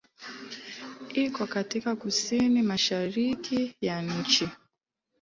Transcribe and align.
Iko 1.13 1.47
katika 1.47 1.95
kusini-mashariki 1.95 3.75
ya 3.81 4.01
nchi. 4.01 4.49